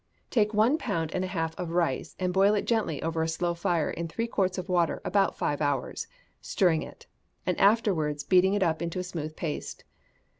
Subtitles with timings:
[0.31, 3.53] Take one pound and a half of rice, and boil it gently over a slow
[3.53, 6.07] fire in three quarts of water about five hours,
[6.41, 7.05] stirring it,
[7.45, 9.83] and afterwards beating it up into a smooth paste.